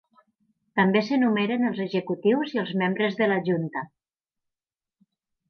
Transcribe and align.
També 0.79 1.03
s'enumeren 1.09 1.67
els 1.69 1.81
executius 1.85 2.55
i 2.57 2.63
els 2.63 2.73
membres 2.81 3.19
de 3.21 3.29
la 3.35 3.39
junta. 3.51 3.87